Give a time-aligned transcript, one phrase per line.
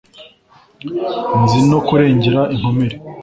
[1.41, 2.95] nzi no kurengera inkomere